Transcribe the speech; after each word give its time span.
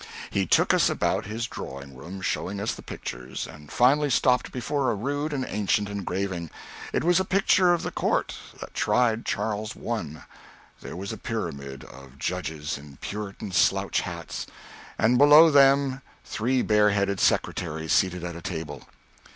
He 0.31 0.47
took 0.47 0.73
us 0.73 0.89
about 0.89 1.27
his 1.27 1.45
drawing 1.45 1.95
room, 1.95 2.21
showing 2.21 2.59
us 2.59 2.73
the 2.73 2.81
pictures, 2.81 3.45
and 3.45 3.71
finally 3.71 4.09
stopped 4.09 4.51
before 4.51 4.89
a 4.89 4.95
rude 4.95 5.31
and 5.31 5.45
ancient 5.47 5.87
engraving. 5.89 6.49
It 6.91 7.03
was 7.03 7.19
a 7.19 7.23
picture 7.23 7.71
of 7.71 7.83
the 7.83 7.91
court 7.91 8.33
that 8.59 8.73
tried 8.73 9.27
Charles 9.27 9.75
I. 9.77 10.23
There 10.81 10.95
was 10.95 11.11
a 11.13 11.17
pyramid 11.17 11.83
of 11.83 12.17
judges 12.17 12.79
in 12.79 12.97
Puritan 12.97 13.51
slouch 13.51 14.01
hats, 14.01 14.47
and 14.97 15.19
below 15.19 15.51
them 15.51 16.01
three 16.25 16.63
bare 16.63 16.89
headed 16.89 17.19
secretaries 17.19 17.93
seated 17.93 18.23
at 18.23 18.35
a 18.35 18.41
table. 18.41 18.87